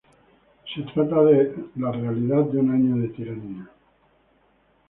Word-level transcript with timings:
Se 0.73 0.81
trata 0.81 1.21
de 1.25 1.53
"La 1.75 1.91
realidad 1.91 2.41
de 2.45 2.57
un 2.57 2.71
año 2.71 2.97
de 2.99 3.09
tiranía. 3.09 3.69